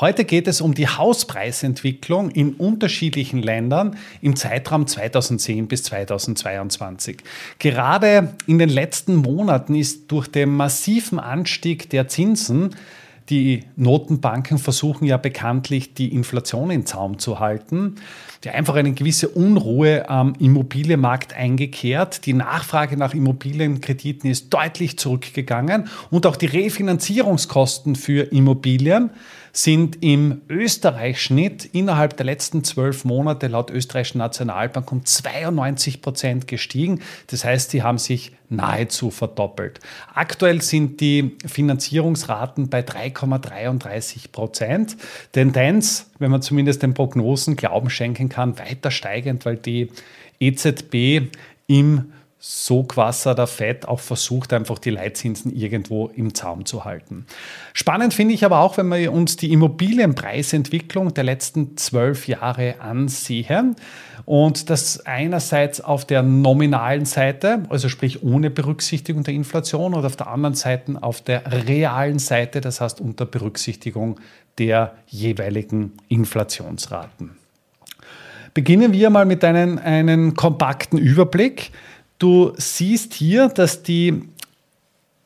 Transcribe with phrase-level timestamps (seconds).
[0.00, 7.16] Heute geht es um die Hauspreisentwicklung in unterschiedlichen Ländern im Zeitraum 2010 bis 2022.
[7.58, 12.76] Gerade in den letzten Monaten ist durch den massiven Anstieg der Zinsen
[13.28, 17.96] die Notenbanken versuchen ja bekanntlich, die Inflation in Zaum zu halten.
[18.42, 22.24] Die einfach eine gewisse Unruhe am Immobilienmarkt eingekehrt.
[22.24, 29.10] Die Nachfrage nach Immobilienkrediten ist deutlich zurückgegangen und auch die Refinanzierungskosten für Immobilien
[29.64, 37.00] sind im Österreich-Schnitt innerhalb der letzten zwölf Monate laut österreichischen Nationalbank um 92 Prozent gestiegen.
[37.26, 39.80] Das heißt, sie haben sich nahezu verdoppelt.
[40.14, 44.96] Aktuell sind die Finanzierungsraten bei 3,33 Prozent.
[45.32, 49.90] Tendenz, wenn man zumindest den Prognosen Glauben schenken kann, weiter steigend, weil die
[50.38, 51.32] EZB
[51.66, 57.26] im Sogwasser der Fed auch versucht, einfach die Leitzinsen irgendwo im Zaum zu halten.
[57.72, 63.74] Spannend finde ich aber auch, wenn wir uns die Immobilienpreisentwicklung der letzten zwölf Jahre ansehen.
[64.24, 70.16] Und das einerseits auf der nominalen Seite, also sprich ohne Berücksichtigung der Inflation, und auf
[70.16, 74.20] der anderen Seite auf der realen Seite, das heißt unter Berücksichtigung
[74.58, 77.30] der jeweiligen Inflationsraten.
[78.54, 81.70] Beginnen wir mal mit einem, einem kompakten Überblick.
[82.18, 84.28] Du siehst hier, dass die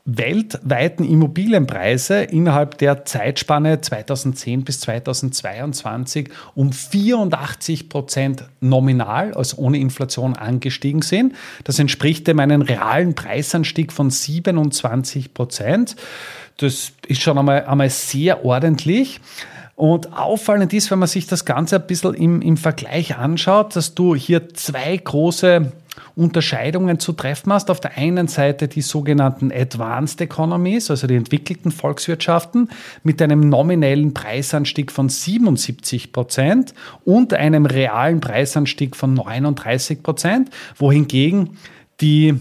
[0.05, 10.35] weltweiten Immobilienpreise innerhalb der Zeitspanne 2010 bis 2022 um 84 Prozent nominal, also ohne Inflation,
[10.35, 11.35] angestiegen sind.
[11.63, 15.95] Das entspricht dem einen realen Preisanstieg von 27 Prozent.
[16.57, 19.21] Das ist schon einmal, einmal sehr ordentlich.
[19.77, 23.95] Und auffallend ist, wenn man sich das Ganze ein bisschen im, im Vergleich anschaut, dass
[23.95, 25.73] du hier zwei große
[26.15, 27.71] Unterscheidungen zu treffen hast.
[27.71, 32.71] Auf der einen Seite die sogenannten Advanced Economies, also die entwickelten Volkswirtschaften,
[33.03, 41.59] mit einem nominellen Preisanstieg von 77 Prozent und einem realen Preisanstieg von 39 Prozent, wohingegen
[42.01, 42.35] die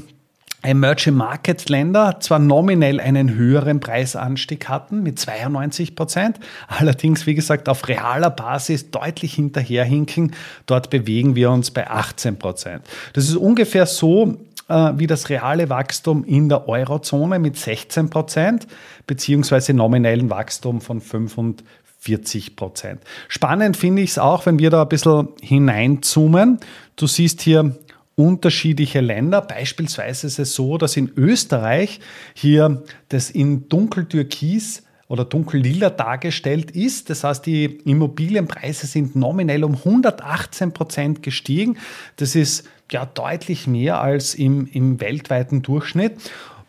[0.64, 7.68] Emerging Market Länder zwar nominell einen höheren Preisanstieg hatten mit 92 Prozent, allerdings, wie gesagt,
[7.68, 10.36] auf realer Basis deutlich hinterherhinken.
[10.68, 12.84] Dort bewegen wir uns bei 18 Prozent.
[13.14, 14.38] Das ist ungefähr so,
[14.72, 18.68] äh, wie das reale Wachstum in der Eurozone mit 16 Prozent,
[19.08, 23.02] beziehungsweise nominellen Wachstum von 45 Prozent.
[23.28, 26.60] Spannend finde ich es auch, wenn wir da ein bisschen hineinzoomen.
[26.96, 27.76] Du siehst hier
[28.22, 29.42] unterschiedliche Länder.
[29.42, 32.00] Beispielsweise ist es so, dass in Österreich
[32.34, 37.10] hier das in dunkeltürkis oder dunkellila dargestellt ist.
[37.10, 41.78] Das heißt, die Immobilienpreise sind nominell um 118 Prozent gestiegen.
[42.16, 46.14] Das ist ja deutlich mehr als im, im weltweiten Durchschnitt,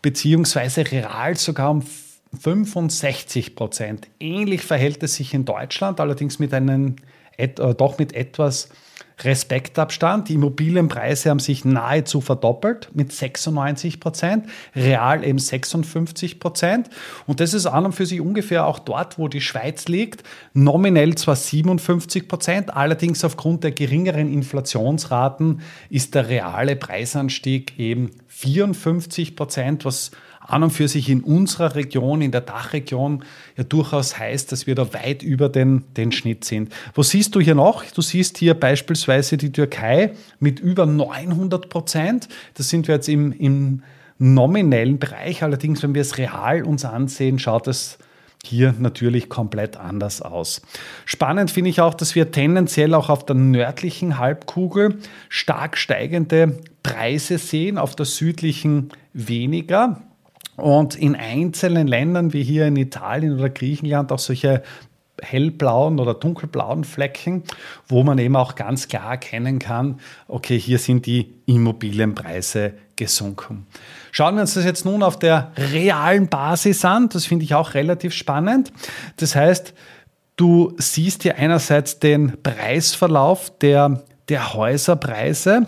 [0.03, 1.85] beziehungsweise real sogar um
[2.41, 4.09] 65 Prozent.
[4.19, 6.97] Ähnlich verhält es sich in Deutschland, allerdings mit einem,
[7.37, 8.71] äh, doch mit etwas
[9.21, 10.29] Respektabstand.
[10.29, 16.91] Die Immobilienpreise haben sich nahezu verdoppelt mit 96 Prozent, real eben 56 Prozent.
[17.27, 20.23] Und das ist an und für sich ungefähr auch dort, wo die Schweiz liegt.
[20.55, 29.37] Nominell zwar 57 Prozent, allerdings aufgrund der geringeren Inflationsraten ist der reale Preisanstieg eben 54
[29.37, 30.11] Prozent, was
[30.47, 33.25] an und für sich in unserer Region, in der Dachregion,
[33.57, 36.73] ja durchaus heißt, dass wir da weit über den, den Schnitt sind.
[36.95, 37.85] Was siehst du hier noch?
[37.85, 42.29] Du siehst hier beispielsweise die Türkei mit über 900 Prozent.
[42.55, 43.83] Das sind wir jetzt im, im
[44.19, 45.43] nominellen Bereich.
[45.43, 47.99] Allerdings, wenn wir es real uns ansehen, schaut es
[48.45, 50.63] hier natürlich komplett anders aus.
[51.05, 57.39] Spannend finde ich auch, dass wir tendenziell auch auf der nördlichen Halbkugel stark steigende Preise
[57.39, 60.03] sehen, auf der südlichen weniger.
[60.57, 64.63] Und in einzelnen Ländern wie hier in Italien oder Griechenland auch solche
[65.21, 67.45] hellblauen oder dunkelblauen Flecken,
[67.87, 73.67] wo man eben auch ganz klar erkennen kann, okay, hier sind die Immobilienpreise gesunken.
[74.11, 77.09] Schauen wir uns das jetzt nun auf der realen Basis an.
[77.09, 78.73] Das finde ich auch relativ spannend.
[79.17, 79.75] Das heißt,
[80.37, 85.67] du siehst hier einerseits den Preisverlauf der, der Häuserpreise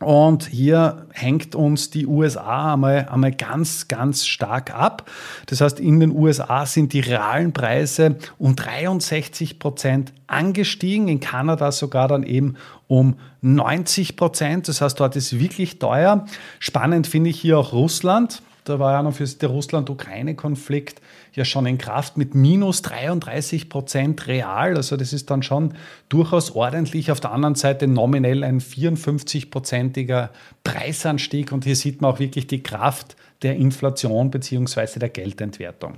[0.00, 5.10] Und hier hängt uns die USA einmal, einmal ganz, ganz stark ab.
[5.46, 11.72] Das heißt, in den USA sind die realen Preise um 63 Prozent angestiegen, in Kanada
[11.72, 12.54] sogar dann eben
[12.86, 14.68] um 90 Prozent.
[14.68, 16.26] Das heißt, dort ist wirklich teuer.
[16.60, 18.42] Spannend finde ich hier auch Russland.
[18.68, 21.00] Da war ja noch für den Russland-Ukraine-Konflikt
[21.32, 24.76] ja schon in Kraft mit minus 33 Prozent real.
[24.76, 25.74] Also das ist dann schon
[26.08, 27.10] durchaus ordentlich.
[27.10, 30.30] Auf der anderen Seite nominell ein 54-prozentiger
[30.64, 31.52] Preisanstieg.
[31.52, 34.98] Und hier sieht man auch wirklich die Kraft der Inflation bzw.
[34.98, 35.94] der Geldentwertung.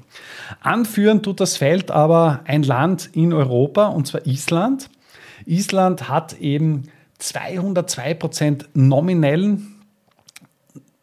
[0.61, 4.91] Anführen tut das Feld aber ein Land in Europa, und zwar Island.
[5.47, 6.85] Island hat eben
[7.19, 9.70] 202 Prozent nominellen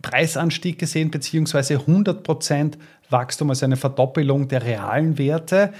[0.08, 2.78] Preisanstieg gesehen, beziehungsweise 100 Prozent
[3.10, 5.74] Wachstum, also eine Verdoppelung der realen Werte.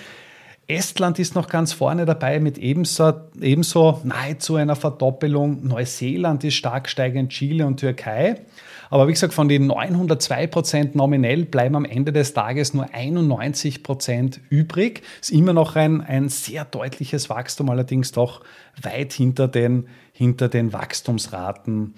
[0.68, 5.66] Estland ist noch ganz vorne dabei mit ebenso, ebenso nahezu einer Verdoppelung.
[5.66, 8.42] Neuseeland ist stark steigend, Chile und Türkei.
[8.90, 13.82] Aber wie gesagt, von den 902 Prozent nominell bleiben am Ende des Tages nur 91
[13.82, 15.04] Prozent übrig.
[15.22, 18.42] Ist immer noch ein, ein sehr deutliches Wachstum, allerdings doch
[18.82, 21.94] weit hinter den, hinter den Wachstumsraten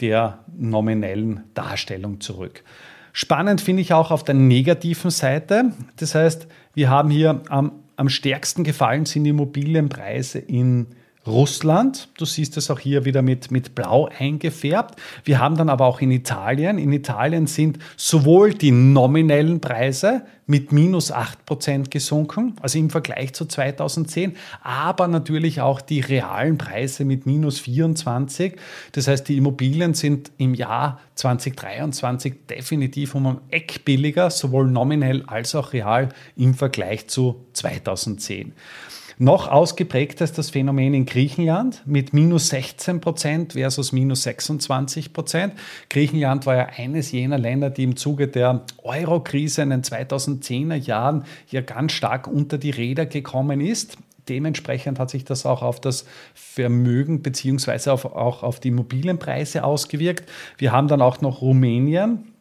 [0.00, 2.64] der nominellen Darstellung zurück.
[3.12, 5.72] Spannend finde ich auch auf der negativen Seite.
[5.96, 10.88] Das heißt, wir haben hier am, am stärksten gefallen sind Immobilienpreise in
[11.26, 12.08] Russland.
[12.18, 15.00] Du siehst es auch hier wieder mit, mit Blau eingefärbt.
[15.24, 16.78] Wir haben dann aber auch in Italien.
[16.78, 23.46] In Italien sind sowohl die nominellen Preise mit minus 8% gesunken, also im Vergleich zu
[23.46, 28.56] 2010, aber natürlich auch die realen Preise mit minus 24.
[28.92, 35.22] Das heißt, die Immobilien sind im Jahr 2023 definitiv um ein Eck billiger, sowohl nominell
[35.26, 38.52] als auch real im Vergleich zu 2010.
[39.18, 45.54] Noch ausgeprägter ist das Phänomen in Griechenland mit minus 16 Prozent versus minus 26 Prozent.
[45.88, 51.24] Griechenland war ja eines jener Länder, die im Zuge der Euro-Krise in den 2010er Jahren
[51.48, 53.96] ja ganz stark unter die Räder gekommen ist.
[54.28, 60.28] Dementsprechend hat sich das auch auf das Vermögen beziehungsweise auch auf die Immobilienpreise ausgewirkt.
[60.58, 62.33] Wir haben dann auch noch Rumänien,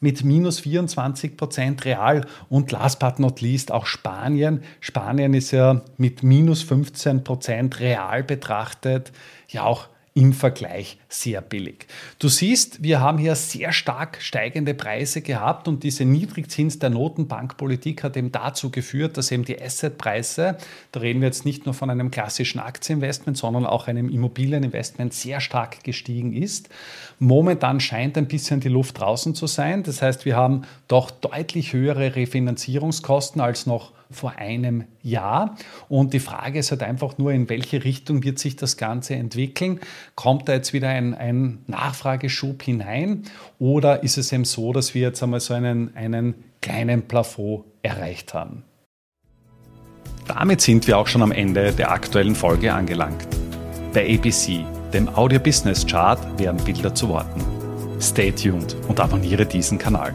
[0.00, 4.62] mit minus 24 Prozent real und last but not least auch Spanien.
[4.80, 9.12] Spanien ist ja mit minus 15 Prozent real betrachtet
[9.48, 11.86] ja auch im Vergleich sehr billig.
[12.18, 18.02] Du siehst, wir haben hier sehr stark steigende Preise gehabt und diese Niedrigzins der Notenbankpolitik
[18.02, 20.58] hat eben dazu geführt, dass eben die Assetpreise,
[20.90, 25.40] da reden wir jetzt nicht nur von einem klassischen Aktieninvestment, sondern auch einem Immobilieninvestment sehr
[25.40, 26.68] stark gestiegen ist.
[27.20, 29.84] Momentan scheint ein bisschen die Luft draußen zu sein.
[29.84, 35.56] Das heißt, wir haben doch deutlich höhere Refinanzierungskosten als noch vor einem Jahr.
[35.88, 39.80] Und die Frage ist halt einfach nur, in welche Richtung wird sich das Ganze entwickeln?
[40.14, 43.24] Kommt da jetzt wieder ein, ein Nachfrageschub hinein
[43.58, 48.34] oder ist es eben so, dass wir jetzt einmal so einen, einen kleinen Plafond erreicht
[48.34, 48.64] haben?
[50.26, 53.26] Damit sind wir auch schon am Ende der aktuellen Folge angelangt.
[53.94, 57.42] Bei ABC, dem Audio Business Chart, werden Bilder zu Worten.
[58.00, 60.14] Stay tuned und abonniere diesen Kanal.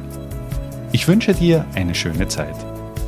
[0.92, 2.56] Ich wünsche dir eine schöne Zeit.